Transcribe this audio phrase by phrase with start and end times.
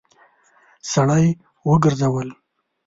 [0.91, 1.27] سړی
[1.69, 2.29] وګرځول.